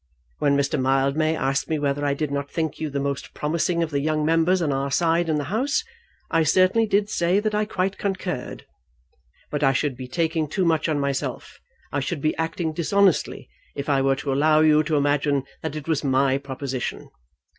[0.39, 0.81] When Mr.
[0.81, 4.25] Mildmay asked me whether I did not think you the most promising of the young
[4.25, 5.83] members on our side in your House,
[6.31, 8.65] I certainly did say that I quite concurred.
[9.51, 11.59] But I should be taking too much on myself,
[11.91, 15.87] I should be acting dishonestly, if I were to allow you to imagine that it
[15.87, 17.11] was my proposition.